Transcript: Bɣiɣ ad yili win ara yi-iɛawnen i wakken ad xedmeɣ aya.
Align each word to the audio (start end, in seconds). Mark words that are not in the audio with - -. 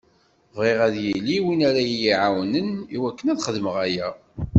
Bɣiɣ 0.55 0.79
ad 0.87 0.95
yili 1.05 1.37
win 1.43 1.61
ara 1.69 1.81
yi-iɛawnen 1.89 2.69
i 2.95 2.97
wakken 3.01 3.31
ad 3.31 3.41
xedmeɣ 3.45 3.75
aya. 3.85 4.09